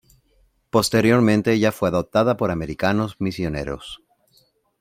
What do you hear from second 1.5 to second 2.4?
ella fue adoptada